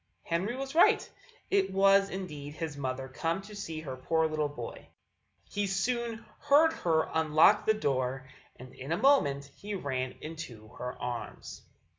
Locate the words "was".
0.55-0.73, 1.71-2.09